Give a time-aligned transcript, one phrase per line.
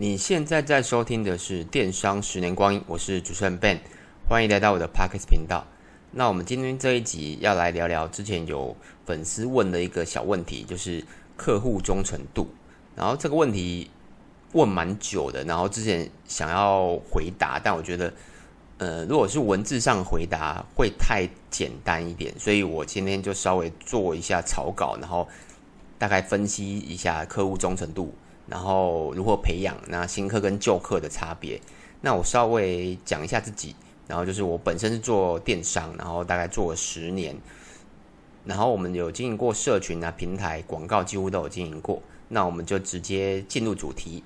[0.00, 3.80] 你现在在收听的是《电商十年光阴》，我是主持人 Ben，
[4.26, 5.66] 欢迎来到我的 Podcast 频道。
[6.12, 8.74] 那我们今天这一集要来聊聊之前有
[9.04, 11.04] 粉丝问的一个小问题，就是
[11.36, 12.48] 客户忠诚度。
[12.96, 13.90] 然后这个问题
[14.52, 18.10] 问蛮久的，然后之前想要回答，但我觉得，
[18.78, 25.28] 呃，如果是文字上回答会太简单一点，所以我今天就稍微做一下草稿，然后
[25.98, 28.14] 大概分析一下客户忠诚度。
[28.50, 31.58] 然后如何培养那新客跟旧客的差别？
[32.02, 33.74] 那我稍微讲一下自己。
[34.08, 37.36] 然后就是我本身是做电商，然后大概做了十年。
[38.44, 42.02] 然后我们有经营过社群啊、平台广告，几乎都有经营过。
[42.26, 44.24] 那我们就直接进入主题。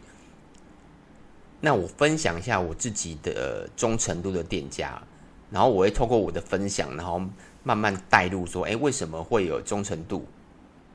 [1.61, 5.03] 那我分享一下我自己的忠诚度的店家，
[5.51, 7.21] 然后我会透过我的分享，然后
[7.63, 10.27] 慢慢带入说，哎，为什么会有忠诚度？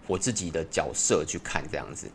[0.07, 2.07] 我自己的角色去看这样子。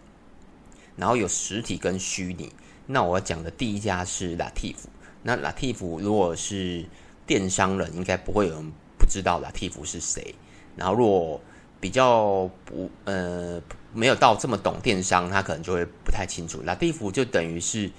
[0.96, 2.52] 然后有实体跟虚拟，
[2.86, 4.76] 那我讲的第一家是 Latif。
[5.22, 6.84] 那 Latif 如果是
[7.26, 10.34] 电商人，应该不会有人不知道 Latif 是谁。
[10.76, 11.40] 然后如果
[11.80, 13.60] 比较不呃
[13.92, 16.62] 没有到这么懂电商，他可能就会不太清楚。
[16.62, 17.90] Latif 就等于是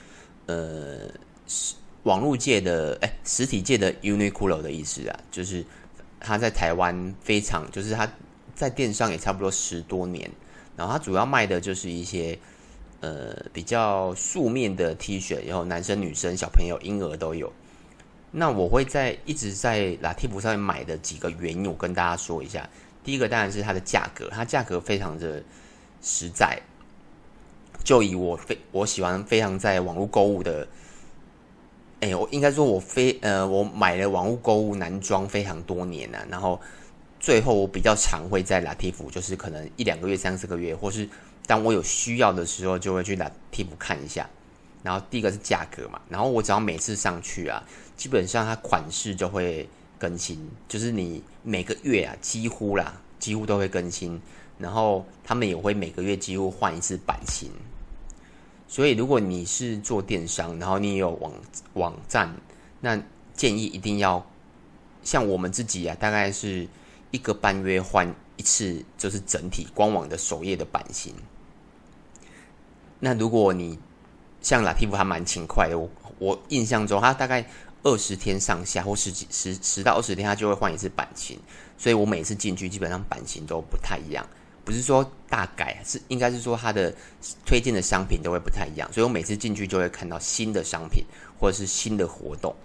[0.46, 1.10] 呃
[2.04, 5.66] 网络界的哎实体界的 Uniqlo 的意思啊，就是
[6.20, 8.10] 他在台湾非常就是他
[8.54, 10.32] 在电商也差不多十多年，
[10.78, 12.40] 然后他主要卖的就是一些。
[13.06, 17.54] 呃，比较素面的 T 恤，然后男生、女生、小朋友、婴儿都有。
[18.32, 22.68] 那我会在一直在 Lativ 上面买的几个原因，我跟大家说一下。
[23.04, 25.44] 第一个当然是它的价格，它价格非常的
[26.02, 26.60] 实在。
[27.84, 30.68] 就以我非我喜欢非常在网络购物的，
[32.00, 36.60] 哎，我应该说我非呃，我买了网络购物男装非常多年了，然后
[37.20, 41.08] 最后我比较常会在 Lativ，就是可能一两个月、三四个月，或是。
[41.48, 44.30] 当我有需要的时候，就会去 Lativ 看一下。
[44.84, 47.64] 然后第一个是价格嘛，然后我只要每次上去啊，
[47.98, 54.22] 基本上它款式就会更新，就是你每个月啊，几乎啦，几乎都会更新。
[54.60, 57.52] 然后他们也会每个月几乎换一次版型。
[58.68, 61.34] 所以如果你是做电商，然后你有网
[61.74, 62.36] 网站，
[62.82, 63.02] 那
[63.34, 64.26] 建议一定要
[65.04, 66.68] 像我们自己啊，大概是
[67.10, 71.14] 一个半月换一次，就是整体官网的首页的版型。
[73.00, 73.78] 那如果你
[74.42, 77.46] 像 Lativ 还蛮勤快的，我我印象中他大概
[77.84, 81.38] 二十天上下或十几十十到二十天，他就会换一次版型。
[81.78, 84.26] 所以我每次进去基本上版型都不太一样，
[84.64, 86.94] 不是说大改，是应该是说他的
[87.46, 88.92] 推荐的商品都会不太一样。
[88.94, 91.04] 所以我每次进去就会看到新的商品
[91.40, 92.56] 或者是新的活动。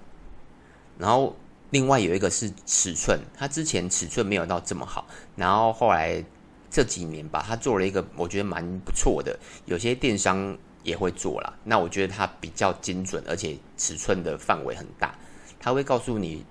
[0.98, 1.34] 然后
[1.70, 6.24] 另外有一个是尺寸，他之前尺寸没有到这么好，然后后来。
[6.70, 11.52] 这几年吧，他做了一个我觉得蛮不错的，有些电商也会做啦。
[11.64, 15.12] 那我觉得它比较精准，而且尺寸的范围很大。
[15.58, 16.46] 他会告诉你，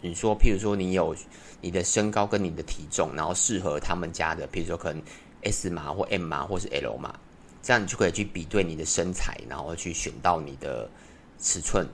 [0.00, 1.14] 你说，譬如说你有
[1.60, 5.02] 你的身高跟你的体重，然后适合他们家的，譬如说可能
[5.42, 7.18] S 码或 M 码或是 L 码，
[7.60, 10.88] 这样你就可以去比对你的身材，然后去选到你的
[11.40, 11.84] 尺寸。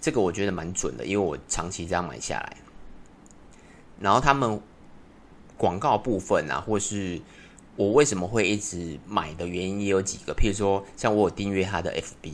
[0.00, 2.56] 这个我觉得蛮准的，因为我长期这样买下来。
[4.00, 4.60] 然后他们。
[5.60, 7.20] 广告部分啊，或是
[7.76, 12.32] 我为什么会一直买的原因也有几个，譬如说，像我有订阅他的 FB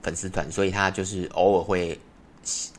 [0.00, 1.98] 粉丝团，所以他就是偶尔会，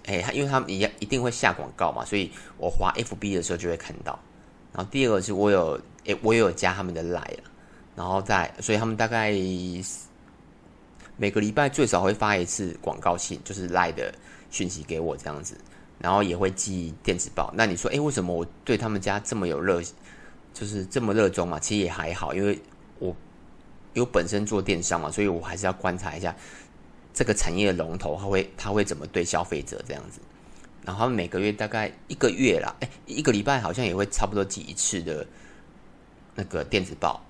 [0.06, 4.18] 哎，他因为他们一一定会下广告嘛，所以我滑 FB 的时候就会看到。
[4.72, 7.40] 然后第二个是我有，哎，我有加他们的 Line，
[7.98, 9.34] 然后再，所以他们大概
[11.18, 14.14] 每个礼拜最少会发一次广告信，就是 Line 的
[14.50, 15.58] 讯息给我这样子。
[16.00, 17.54] 然后也会寄电子报。
[17.56, 19.82] 那你说，诶，为什么我对他们家这么有热，
[20.54, 21.60] 就是这么热衷嘛？
[21.60, 22.58] 其实也还好，因为
[23.00, 23.16] 我
[23.94, 26.34] 有本身做电商嘛，所以我还是要观察一下
[27.14, 30.22] 这个产业的龙头，他会他会怎么对消费者这样子。
[30.86, 35.28] 然后每个月大概一个月啦，诶，一个礼拜好像也会差不多寄一次的
[36.36, 37.22] 那个电子报。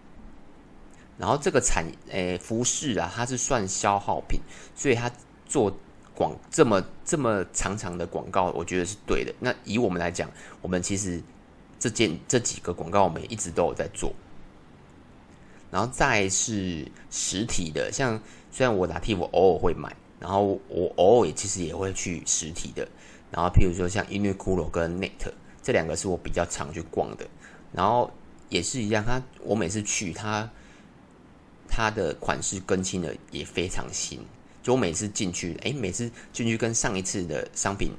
[1.17, 4.39] 然后这个产诶服饰啊，它是算消耗品，
[4.75, 5.11] 所以它
[5.47, 5.75] 做。
[6.19, 9.33] 广这么这么长长的广告，我觉得是对的。
[9.39, 10.29] 那以我们来讲，
[10.61, 11.23] 我们其实
[11.79, 14.13] 这件这几个广告，我们一直都有在做。
[15.71, 18.21] 然后再是实体的，像
[18.51, 22.85] 虽然我 Lativ 我偶尔会买，然后我偶尔也其实也会去实体的。
[23.31, 25.31] 然后譬如说像 Uniqlo 跟 Net
[25.63, 27.25] 这两个是我比较常去逛的。
[27.71, 28.11] 然后
[28.49, 30.49] 也是一样，他我每次去他
[31.69, 34.19] 他的款式更新的也非常新。
[34.69, 37.91] 就我每次进去，诶，每次进去跟上一次的商品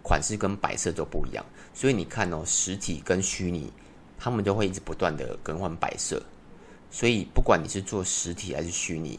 [0.00, 1.44] 款式跟摆设都不一样，
[1.74, 3.72] 所以你看哦，实体跟虚拟，
[4.16, 6.22] 他们都会一直不断的更换摆设，
[6.88, 9.18] 所以不管你是做实体还是虚拟，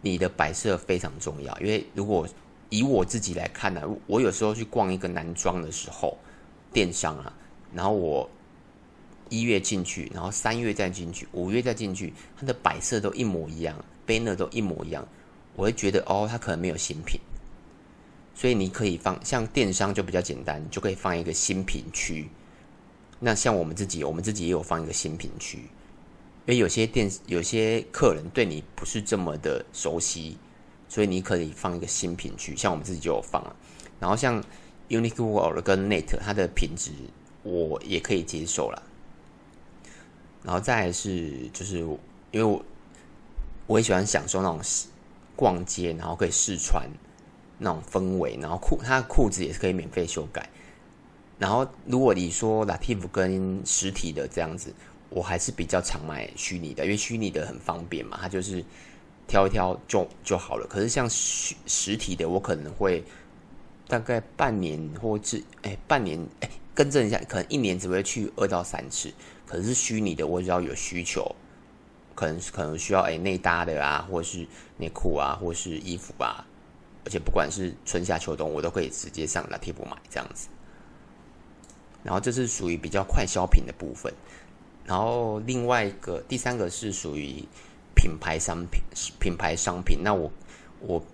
[0.00, 2.26] 你的摆设非常重要，因为如果
[2.68, 6.18] 以我自己来看呢、我有时候去逛一个男装的时候，
[6.72, 7.32] 电商啊，
[7.72, 8.28] 然后我
[9.28, 15.06] 一月进去，然后三月再进去，五月再进去，它的摆设都一模一样，banner 都一模一样，
[15.54, 17.20] 我会觉得哦，它可能没有新品。
[18.34, 22.28] 所以你可以放，像电商就比较简单，就可以放一个新品区。
[23.20, 25.58] 那像我们自己，我们自己也有放一个新品区。
[25.58, 30.36] 因为有些店，有些客人对你不是这么的熟悉，
[30.88, 32.56] 所以你可以放一个新品区。
[32.56, 33.54] 像我们自己就有放啊。
[34.00, 34.42] 然后像
[34.88, 36.90] Uniqlo 跟 Net，它的品质
[37.44, 38.82] 我也可以接受了。
[40.42, 41.78] 然后再是，就是
[42.32, 42.64] 因为我
[43.68, 44.58] 我也喜欢享受那种
[45.36, 46.86] 逛街，然后可以试穿。
[47.58, 50.48] 那种氛围，然后裤，它的裤子也是可以免费修改。
[51.38, 54.74] 然后，如果你说 Latif 跟实体的这样子，
[55.10, 58.64] 我还是比较常买虚拟的，因为虚拟的很方便嘛，它就是
[59.28, 60.66] 挑一挑就就好了。
[60.68, 63.04] 可是像实实体的，我可能会
[63.86, 69.12] 大概半年或者哎半年哎更正一下，可能一年只会去二到三次。
[69.46, 71.32] 可是虚拟的，我只要有需求，
[72.22, 74.46] 可能可能需要哎内搭的啊，或是
[74.76, 76.46] 内裤啊，或是衣服啊。
[77.04, 80.46] 而且不管是春夏秋冬，我都可以直接上 Lativ 买这样子。
[82.04, 84.12] 然后这是属于比较快消品的部分。
[84.84, 87.44] 然后另外一个第三个是属于
[87.96, 88.80] 品牌商品，
[89.18, 89.98] 品牌商品。
[90.00, 90.30] 那我
[90.78, 91.04] 我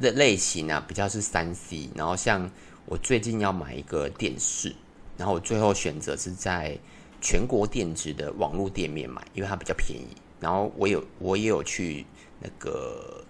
[0.00, 1.88] 的类型啊，比较是三 C。
[1.94, 2.50] 然后像
[2.86, 4.74] 我最近要买一个电视，
[5.16, 6.76] 然后我最后选择是在
[7.20, 10.08] 全国电子的网络店面买，因为它比较便宜。
[10.40, 12.04] 然后我有我也有去
[12.40, 13.24] 那个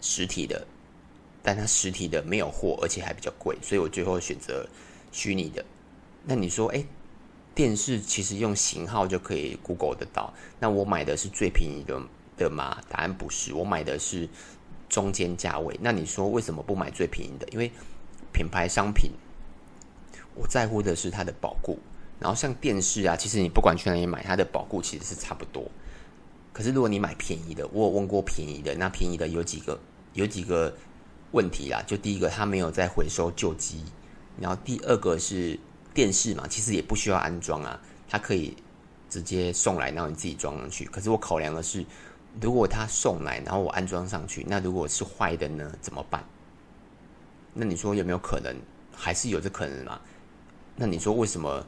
[0.00, 0.66] 实体的。
[1.48, 4.68] 但它实体的没有货，而且还比较贵，所以我最后选择
[5.12, 5.64] 虚拟的。
[6.24, 6.84] 那你说，哎，
[7.54, 10.34] 电视其实用型号就可以 Google 得到。
[10.58, 12.02] 那我买的是最便宜的
[12.36, 12.82] 的吗？
[12.88, 14.28] 答案不是，我买的是
[14.88, 15.78] 中间价位。
[15.80, 17.46] 那你说为什么不买最便宜的？
[17.52, 17.70] 因为
[18.32, 19.12] 品牌商品，
[20.34, 21.78] 我在乎的是它的保固。
[22.18, 25.70] 然后像电视啊，其实你不管去哪里买，它的保固其实是差不多。
[26.52, 29.78] 可是如果你买便宜的，我有问过便宜的，那便宜的有几个？
[30.14, 30.74] 有几个？
[31.32, 33.84] 问题啦，就第一个，它没有在回收旧机，
[34.40, 35.58] 然后第二个是
[35.92, 37.78] 电视嘛，其实也不需要安装啊，
[38.08, 38.56] 它可以
[39.10, 40.86] 直接送来，然后你自己装上去。
[40.86, 41.84] 可是我考量的是，
[42.40, 46.24] 如果他送来，然后我安装上去，那如果是坏的呢，怎么办？
[47.52, 48.56] 那你说有没有可能？
[48.94, 50.00] 还是有这可能嘛？
[50.76, 51.66] 那你说为什么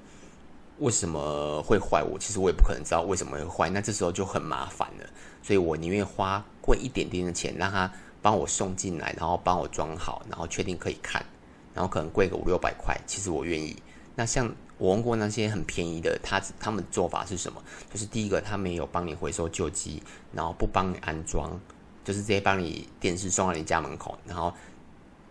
[0.79, 2.03] 为什么会坏？
[2.03, 5.07] 我其实我也不可能知道为什么会坏，那这时候就很麻烦了。
[5.43, 7.91] 所以我宁愿花贵一点点的钱让他。
[8.21, 11.25] 帮我送进来，然后帮我装好，然后确定可以看，
[11.73, 13.81] 然后可能贵个五六百块，其实我愿意。
[14.17, 17.63] 那像我问过那些很便宜的，他他们做法是什么？
[17.91, 20.03] 就是第一个，他没有帮你回收旧机，
[20.33, 21.59] 然后不帮你安装，
[22.05, 24.53] 就是直接帮你电视送到你家门口，然后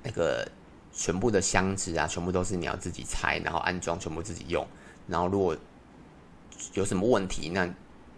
[0.01, 0.49] 那个
[0.93, 4.65] 全部的箱子啊，全部都是你要自己拆，然后安装，全部自己用。
[5.07, 5.55] 然后如果
[6.73, 7.67] 有什么问题，那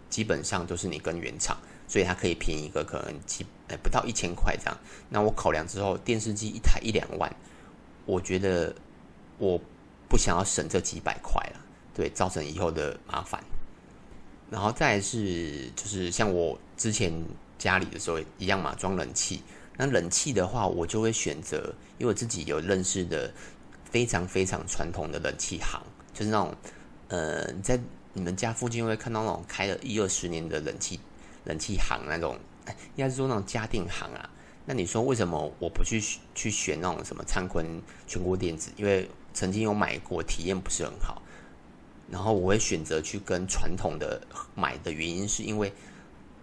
[0.08, 1.56] 基本上都是你跟原厂。
[1.88, 4.78] 所以它可以便宜一个可能几哎不到一千块这样，
[5.08, 7.28] 那我考量之后，电视机一台一两万，
[8.06, 8.72] 我觉得
[9.38, 9.60] 我
[10.08, 11.60] 不想要省这几百块了，
[11.92, 13.42] 对，造成以后的麻烦。
[14.48, 17.12] 然后再是就是像我之前
[17.58, 19.42] 家里的时候一样嘛，装冷气。
[19.76, 23.34] 那冷气的话，我就会选择，因为我自己有认识的
[23.90, 25.82] 非常非常传统的冷气行，
[26.14, 26.54] 就是那种
[27.10, 27.78] 呃你在
[28.14, 30.98] 你们家附近会看到那种开了一二十年的冷气。
[31.44, 32.38] 冷气行那种，
[32.94, 34.28] 应该是说那种家电行啊。
[34.66, 35.98] 那你说为什么我不去
[36.34, 38.70] 去选那种什么灿坤、全国电子？
[38.76, 41.22] 因为曾经有买过，体验不是很好。
[42.10, 44.20] 然后我会选择去跟传统的
[44.54, 45.72] 买的原因，是因为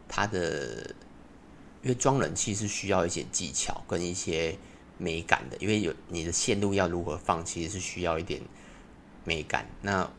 [0.09, 0.95] 它的，
[1.83, 4.57] 因为装冷气是需要一些技巧跟一些
[4.97, 5.55] 美感的。
[5.57, 8.41] 因为有你的线路要如何放，其实是需要一点
[9.23, 9.67] 美感。
[9.79, 10.09] 那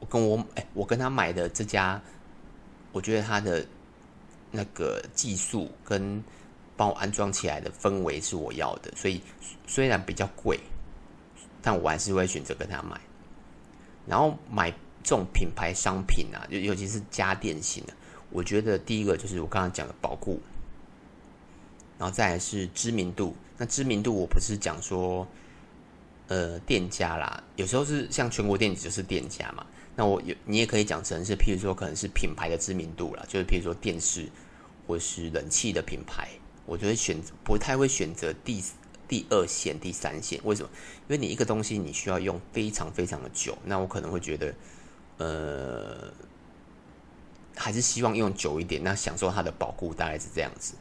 [0.00, 2.00] 我跟我哎，我跟他买的这家，
[2.92, 3.66] 我觉得他的。
[4.56, 6.22] 那个技术跟
[6.76, 9.20] 帮我安装起来的氛围是我要的，所以
[9.66, 10.60] 虽然比较贵，
[11.60, 13.00] 但我还是会选择跟他买。
[14.06, 14.70] 然后买
[15.02, 17.92] 这种品牌商品啊，尤尤其是家电型的，
[18.30, 20.40] 我觉得第一个就是我刚刚讲的保固，
[21.98, 23.34] 然后再来是知名度。
[23.58, 25.26] 那知名度我不是讲说，
[26.28, 29.66] 呃，店家啦，有时候是像全国电子就是店家嘛。
[29.96, 34.28] 那我有你也可以讲成是，譬如说可能是品牌的知名度啦，就是譬如说电视。
[34.86, 36.28] 或是冷气的品牌，
[36.66, 38.62] 我就会选不太会选择第
[39.08, 40.38] 第二线、第三线。
[40.44, 40.68] 为什么？
[41.08, 44.54] 因为你一个东西你需要用非常非常的久，那我可能会觉得，
[45.16, 46.12] 呃，
[47.56, 50.74] 还是希望用久一点，那享受它的保护大概是这样子。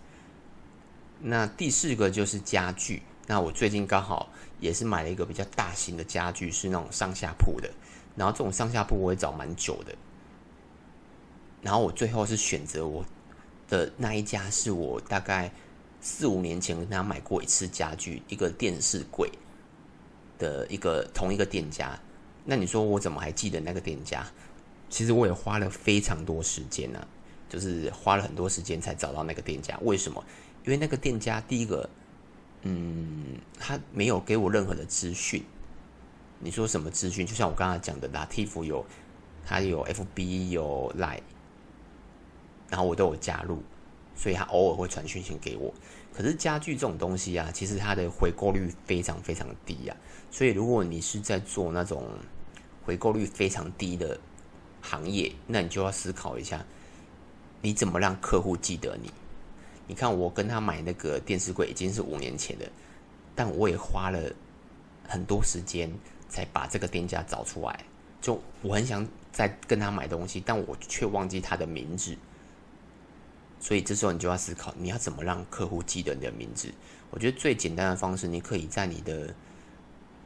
[1.21, 3.03] 那第四个就是家具。
[3.25, 4.29] 那我最近刚好
[4.59, 7.71] 也是买了一个比较大型的家具，是那种上下铺的。
[8.15, 9.95] 然后这种上下铺我也找蛮久的。
[11.61, 13.05] 然后我最后是选择我
[13.67, 15.51] 的那一家，是我大概
[16.01, 19.29] 四五年前跟他买过一次家具，一个电视柜
[20.37, 21.99] 的一个同一个店家。
[22.45, 24.25] 那你说我怎么还记得那个店家？
[24.89, 27.07] 其实我也花了非常多时间呢、
[27.49, 29.77] 就是花了很多时间才找到那个店家。
[29.81, 30.23] 为什么？
[30.65, 31.89] 因为那个店家第一个。
[32.65, 35.43] 嗯，他没有给我任何的资讯。
[36.39, 37.25] 你说什么资讯？
[37.25, 38.85] 就像我刚才讲的，Latif 有，
[39.45, 41.21] 他有 FB 有 Line，
[42.69, 43.63] 然后我都有加入，
[44.15, 45.73] 所以他偶尔会传讯息给我。
[46.13, 49.97] 可是家具这种东西啊，其实它的回购率非常非常低啊。
[50.29, 52.07] 所以如果你是在做那种
[52.83, 54.19] 回购率非常低的
[54.81, 56.63] 行业，那你就要思考一下，
[57.61, 59.11] 你怎么让客户记得你。
[59.87, 62.71] 你看，我跟他买那个电视柜已经是五年前的，
[63.33, 64.31] 但我也花了
[65.07, 65.91] 很多时间
[66.33, 67.85] 才把这个店家找出来。
[68.19, 72.17] 就我很想再跟他买东西，但我却忘记他的名字。
[73.59, 76.73] 所以这时候你就要思考，你要怎么让客户记得你的名字？
[77.11, 79.27] 我觉得最简单的方式，你可以在你的，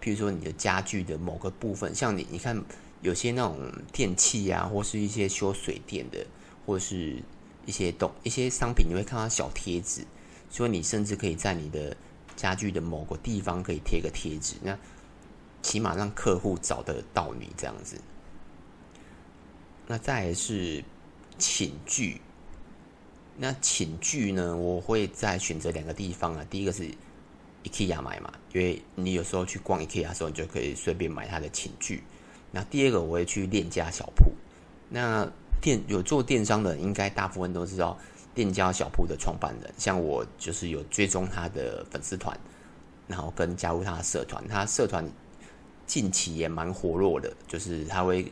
[0.02, 2.64] 譬如说你的家具的某个部分，像你，你看
[3.02, 3.60] 有些那种
[3.92, 6.26] 电器啊，或是一些修水电的，
[6.66, 7.22] 或是。
[7.68, 10.06] 一些东一些商品，你会看到小贴纸，
[10.50, 11.94] 所以你甚至可以在你的
[12.34, 14.80] 家具的某个地方可以贴个贴纸，那
[15.62, 18.00] 起码让客户找得到你这样子。
[19.88, 20.84] 那再来是
[21.38, 22.22] 寝具，
[23.38, 26.46] 那寝具呢，我会再选择两个地方啊。
[26.50, 26.90] 第一个是
[27.64, 32.04] IKEA 买嘛，因为你有时候去逛 IKEA 的时候，你就可以随便买它的寝具。
[32.52, 34.32] 那第二个我会去链家小铺，
[34.90, 35.30] 那。
[35.60, 37.98] 电有做电商的，应该大部分都知道
[38.36, 39.74] 链家小铺的创办人。
[39.76, 42.40] 像我就是有追踪他的粉丝团，
[43.08, 44.48] 然后跟加入他的社团。
[44.48, 45.04] 他社团
[45.88, 48.32] 近期也蛮活络的，就是他会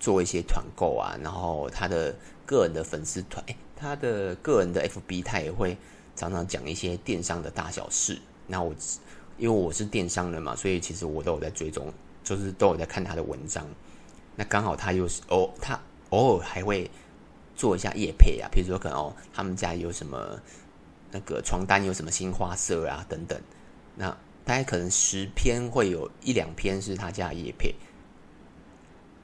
[0.00, 2.14] 做一些团购啊，然后他的
[2.46, 5.76] 个人的粉丝团，诶，他的个人的 FB 他也会
[6.14, 8.18] 常常讲一些电商的大小事。
[8.46, 8.74] 那我
[9.36, 11.92] 因为我是电商人嘛，所以其实我都有在追踪，
[12.24, 13.66] 就是都有在看他的文章。
[14.36, 15.78] 那刚好他又是哦，他。
[16.10, 16.88] 偶尔还会
[17.56, 20.40] 做一下夜配啊，比如说可能哦，他们家有什么
[21.10, 23.36] 那个床单有什么新花色啊等等，
[23.96, 24.16] 那
[24.46, 27.74] 大概可能十篇会有一两篇是他家的业配，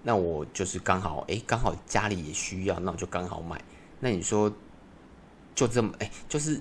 [0.02, 3.62] 那我就是刚好哎，刚好家里也需要，那我就刚好买。
[4.00, 4.52] 那你说
[5.54, 6.60] 就这么哎，就是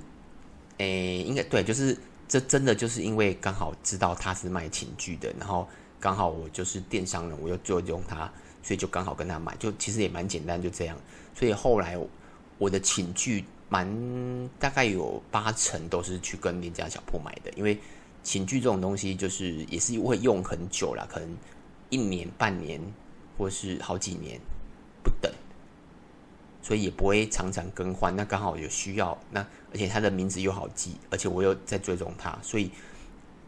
[0.77, 5.67] 哎，应该对，就是这真的就是因为刚好知道他是卖寝具的，然后
[5.99, 8.31] 刚好我就是电商人，我又就用他。
[8.63, 10.95] 所以就刚好跟他买，就其实也蛮简单，就这样。
[11.33, 11.97] 所以后来
[12.59, 13.89] 我的寝具蛮
[14.59, 17.75] 大概有八成都是去跟链家小铺买的，因为
[18.23, 21.29] 寝具这种东西就是也是会用很久了，可能
[21.89, 22.81] 一年、半年
[23.37, 24.39] 或是好几年
[25.03, 25.31] 不等，
[26.61, 28.15] 所以也不会常常更换。
[28.15, 32.71] 那刚好有需要，那而且他的名字又好记，而且我又在追踪他，所以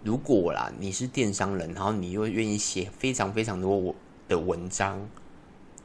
[0.04, 3.96] 如果啦你是电商人，然后你又愿意写非常非常多。
[4.26, 4.98] 的文章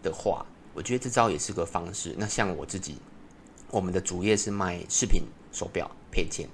[0.00, 2.14] 的话，我觉得这招也是个方式。
[2.16, 2.97] 那像我自己，
[3.68, 6.49] 我们的主业是卖饰品、手表配件，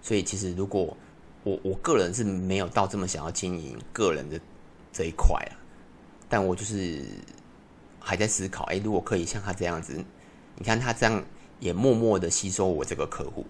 [0.00, 0.96] 所以其实如果
[1.46, 4.40] 我我个人是没有到这么想要经营个人的
[4.92, 5.54] 这一块啊，
[6.28, 7.04] 但我就是
[8.00, 10.04] 还在思考，哎，如果可以像他这样子，
[10.56, 11.24] 你看他这样
[11.60, 13.46] 也默默的吸收我这个客户，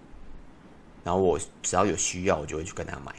[1.03, 3.11] 然后我只要有需要，我就会去跟他买。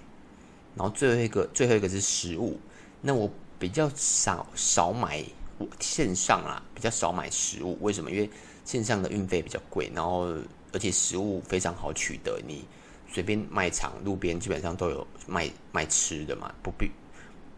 [0.77, 2.61] 然后最后一个，最后一个是食物，
[3.01, 3.29] 那我。
[3.61, 5.21] 比较少少买
[5.59, 7.77] 我线上啊，比较少买食物。
[7.81, 8.09] 为什么？
[8.09, 8.31] 因为
[8.65, 10.33] 线上的运费比较贵，然后
[10.73, 12.65] 而且食物非常好取得，你
[13.11, 16.91] 随便卖场、路边基本上都有卖卖吃的嘛，不必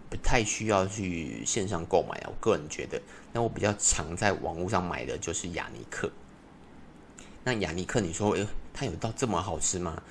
[0.09, 2.30] 不太需要去线上购买啊。
[2.30, 3.00] 我个人觉得，
[3.33, 6.11] 那我比较常在网络上买的就是雅尼克。
[7.45, 10.02] 那雅尼克，你说，诶，它有到这么好吃吗？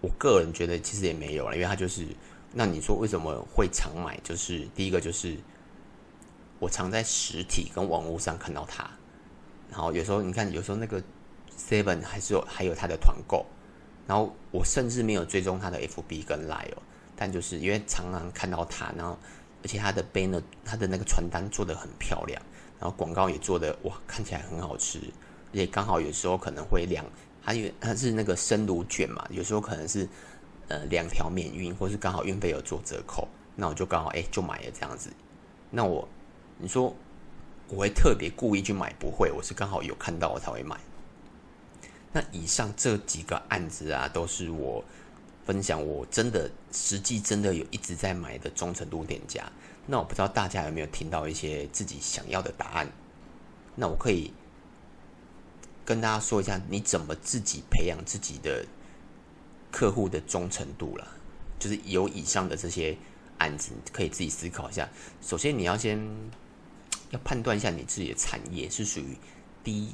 [0.00, 2.06] 我个人觉得其实也没有了，因为它就是。
[2.54, 4.20] 那你说为什么会常买？
[4.22, 5.38] 就是第一个就是
[6.58, 8.90] 我常在实体跟网络上看到它，
[9.70, 11.02] 然后有时候你看，有时候那个
[11.56, 13.46] Seven 还是有还有它的团购，
[14.06, 16.72] 然后我甚至没有追踪他的 FB 跟 Line，
[17.16, 19.18] 但就是因为常常看到他，然后
[19.62, 22.40] 而且他的 banner 它的那个传单做得很漂亮，
[22.80, 24.98] 然后广告也做得哇看起来很好吃，
[25.52, 27.04] 而且刚好有时候可能会两，
[27.44, 30.08] 他因为它是那个生乳卷嘛，有时候可能是。
[30.68, 35.12] 呃，两条免运，或是刚好运费有做折扣，那我就刚好哎、就买了这样子。
[35.70, 36.08] 那我，
[36.56, 36.94] 你说
[37.68, 38.90] 我会特别故意去买？
[38.94, 40.78] 不会，我是刚好有看到我才会买。
[42.12, 44.84] 那以上这几个案子啊，都是我
[45.44, 49.50] 分享，我真的实际真的有一直在买的忠诚度店家。
[49.86, 52.88] 那我不知道大家有没有听到一些自己想要的答案？
[53.74, 54.32] 那我可以
[55.84, 58.64] 跟大家说一下，你怎么自己培养自己的
[59.70, 61.08] 客户的忠诚度了？
[61.58, 62.96] 就是有以上的这些
[63.38, 64.88] 案子，可以自己思考一下。
[65.20, 65.98] 首先，你要先
[67.10, 69.16] 要判断一下你自己的产业是属于
[69.64, 69.92] 低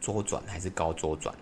[0.00, 1.34] 周转还是高周转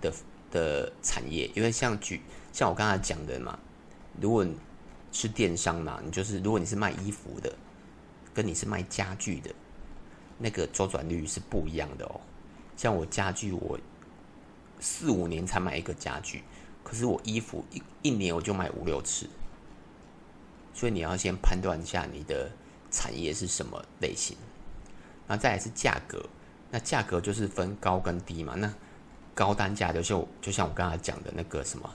[0.00, 0.12] 的
[0.50, 2.20] 的产业，因为像举
[2.52, 3.58] 像我刚才讲的嘛，
[4.20, 4.46] 如果
[5.12, 7.52] 是电商嘛，你就是如果你是卖衣服的，
[8.34, 9.50] 跟你是卖家具的，
[10.38, 12.20] 那个周转率是不一样的哦。
[12.76, 13.78] 像我家具，我
[14.78, 16.42] 四五年才买一个家具，
[16.84, 19.26] 可是我衣服一一年我就买五六次，
[20.74, 22.50] 所以你要先判断一下你的
[22.90, 24.36] 产业是什么类型，
[25.26, 26.28] 然后再来是价格，
[26.70, 28.54] 那价格就是分高跟低嘛。
[28.56, 28.70] 那
[29.36, 31.88] 高单价的就就像我刚才讲的那个什么。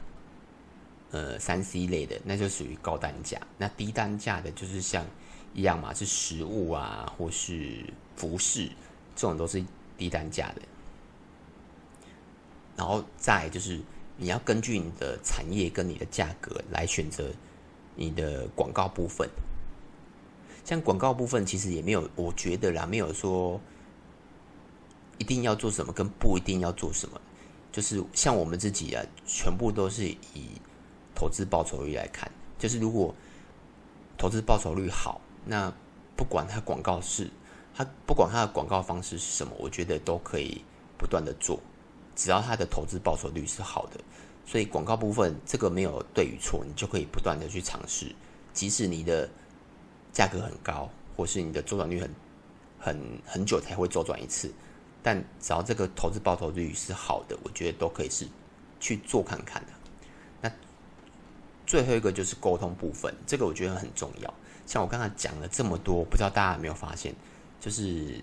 [1.13, 5.05] 呃，三 C 类的那就属于高单价，那低单价的就是像
[5.53, 7.83] 一样嘛，是食物啊，或是
[8.15, 8.69] 服饰，
[9.13, 9.61] 这种都是
[9.97, 10.61] 低单价的。
[12.77, 13.77] 然后再就是
[14.15, 17.29] 你要根据你的产业跟你的价格来选择
[17.93, 19.29] 你的广告部分。
[20.63, 23.59] 像广告部分其实也没有，我觉得啦，没有说
[25.17, 27.19] 一定要做什么跟不一定要做什么，
[27.71, 30.61] 就是像我们自己啊，全部都是以。
[31.13, 33.13] 投资报酬率来看，就是如果
[34.17, 35.71] 投资报酬率好，那
[36.15, 37.29] 不管它广告是
[37.75, 40.63] 它不管它的广告方式是什么，我觉得都可以
[40.97, 41.59] 不断的做，
[42.15, 43.99] 只要它的投资报酬率是好的。
[44.47, 48.15] 所以广告部分这个没有对与错，你就可以不断的去尝试，
[48.51, 49.29] 即使你的
[50.11, 52.15] 价格很高，或是你的周转率很
[52.79, 54.51] 很很久才会周转一次，
[55.03, 58.27] 但只要这个投资报酬率是好的，我觉得都可以是
[58.79, 59.71] 去做看看的。
[60.41, 60.51] 那
[61.65, 64.33] 最后一个就是沟通部分，这个我觉得很重要。
[64.65, 67.13] 像我刚才讲了这么多，不知道大家有没有发现，
[67.59, 68.21] 就是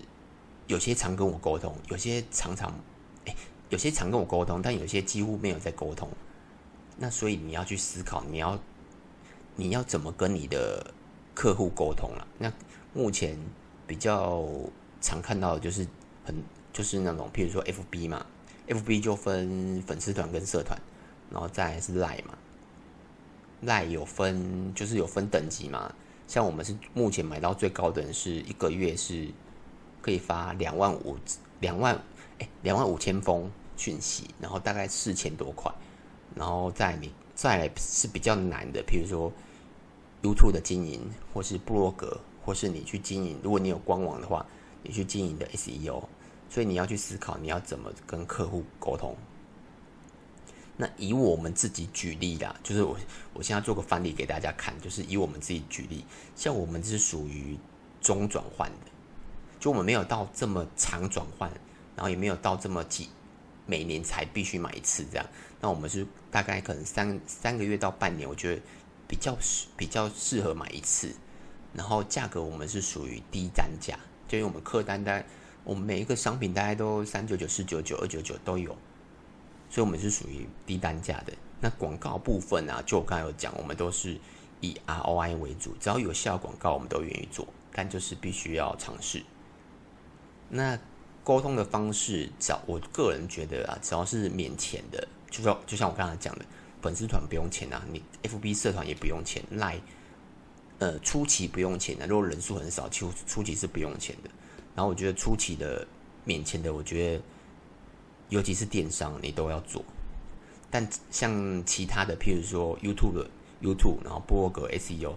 [0.67, 2.73] 有些常跟我沟通，有些常常，
[3.25, 3.35] 哎，
[3.69, 6.09] 有些常跟我沟通，但有些几乎没有在沟通。
[6.97, 8.59] 那所以你要去思考，你要
[9.55, 10.93] 你要怎么跟你的
[11.35, 12.27] 客户沟通了？
[12.37, 12.51] 那
[12.93, 13.37] 目前
[13.85, 14.45] 比较
[15.01, 15.87] 常看到的就是
[16.25, 16.35] 很
[16.79, 18.25] 就是那种，譬如说 FB 嘛
[18.69, 20.79] ，FB 就分粉丝团跟社团，
[21.29, 22.37] 然后再是 Line 嘛。
[23.63, 25.93] 赖有分，就是有分等级嘛。
[26.25, 29.27] 像我们是目前买到最高的人，是一个月是
[30.01, 31.17] 可以发两万五
[31.59, 32.01] 两万
[32.39, 35.69] 哎两万五千封讯息，然后大概四千多块。
[36.33, 39.29] 然后再你再是比较难的，比如说
[40.23, 41.01] YouTube 的经营，
[41.33, 43.37] 或是部落格，或是你去经营。
[43.43, 44.45] 如果你有官网的话，
[44.81, 46.05] 你去经营的 SEO，
[46.49, 49.15] 所以你要去思考你要怎么跟客户沟通。
[50.75, 52.97] 那以我们自己举例啦，就是我
[53.33, 57.57] 我现在做个范例给大家看，就是以我们自己举例，像我们是属于
[57.99, 58.91] 中转换的，
[59.59, 61.51] 就我们没有到这么长转换，
[61.95, 63.09] 然后也没有到这么几
[63.65, 65.25] 每年才必须买一次这样。
[65.59, 68.61] 那我们是大概可能三三个月到半年，我觉得
[69.05, 71.13] 比较适比较适合买一次。
[71.73, 75.23] 然后价格我们是属于低单价，就因为我们客单单
[75.63, 78.75] 我们每一个商品大概都三九九、四九九、二九九都有。
[79.69, 81.33] 所以，我们是属于低单价的。
[81.61, 84.17] 那广告部分啊，就我刚才有讲，我们都是
[84.61, 87.47] 以 ROI 为主，只要有效广告，我们都愿意做。
[87.71, 89.23] 但就是必须要尝试。
[90.49, 90.77] 那
[91.23, 96.45] 沟通的方式，找我个人觉得啊，只要是免钱的，就说就像我刚才讲的，
[96.81, 99.81] 粉丝团不用钱啊，你 FB 社团也不用钱，Line
[100.79, 104.29] 呃初期不用钱的，如果人数很少，初初期是不用钱的。
[104.79, 105.85] 然后我觉得初期的
[106.23, 107.23] 免签的，我觉得。
[108.29, 109.83] 尤其是电商，你都要做。
[110.69, 113.25] 但像其他的，譬如说 YouTube
[113.59, 115.15] YouTube，然后部落格 SEO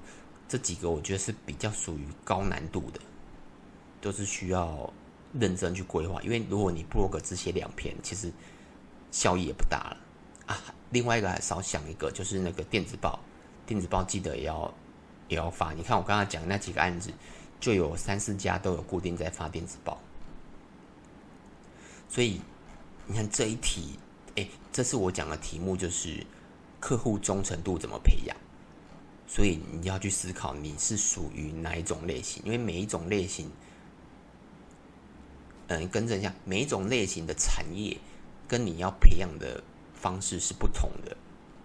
[0.48, 2.98] 这几个，我觉得是比较属于高难度的，
[4.00, 4.90] 都是需要
[5.34, 6.22] 认真去规划。
[6.22, 8.32] 因为如果你部落格只写两篇，其实
[9.10, 9.96] 效益也不大了
[10.46, 10.56] 啊。
[10.88, 13.20] 另外一个还少想一个，就是那个电子报，
[13.66, 14.72] 电子报记得也要
[15.28, 15.74] 也要发。
[15.74, 17.12] 你看我刚刚讲那几个案子，
[17.62, 19.98] 就有三四家都有固定在发电子报，
[22.10, 22.42] 所以。
[23.04, 23.98] 你看这一题，
[24.36, 26.24] 哎，这是我讲的题目，就是
[26.78, 28.36] 客户忠诚度怎么培养。
[29.26, 33.50] 所以你要去思考你是属于哪一种类型，因为每一种类型，
[35.66, 37.98] 嗯，更正一下，每一种类型的产业
[38.46, 41.16] 跟你要培养的方式是不同的。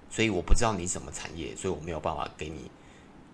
[0.09, 2.71] 所以我不知道你什么产业，所以我没有办法给你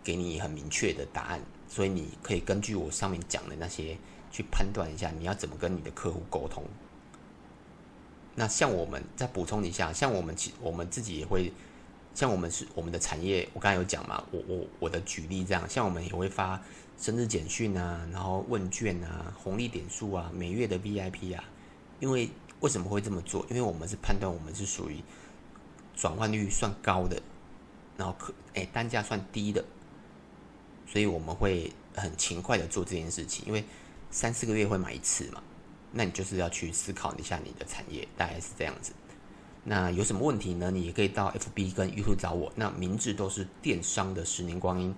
[0.04, 1.41] 给你很明确的答案。
[1.73, 3.97] 所以你可以根据我上面讲的那些
[4.29, 6.63] 去判断一下，你要怎么跟你的客户沟通。
[8.36, 11.51] 那像我们再补充一下，像我们其我们自己也会，
[12.13, 16.62] 像我们是我们的产业，我刚才有讲嘛，我我我的举例这样，像我们也会发
[16.99, 21.43] 生日简讯啊，然后问卷啊，红利点数啊，每月的 VIP 啊，
[21.99, 23.43] 因为为什么会这么做？
[23.49, 25.01] 因为我们是判断我们是属于
[25.95, 27.19] 转换率算高的，
[27.97, 29.65] 然后可哎单价算低的，
[30.93, 33.63] 所以我们会很勤快的做这件事情，因为
[34.12, 35.41] 三四个月会买一次嘛。
[35.91, 38.93] 那你就是要去思考一下你的产业，大概是这样子。
[39.63, 40.69] 那有什么问题呢？
[40.69, 44.93] 你也可以到 FB 跟 YouTube 找我，那名字都是电商的十年光阴。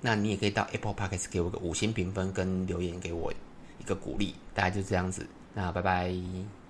[0.00, 3.30] 那你也可以到 Apple Podcast 给我个五星评分跟留言，给我
[3.78, 4.34] 一个鼓励。
[4.54, 5.26] 大概就这样子。
[5.52, 6.63] 那拜拜。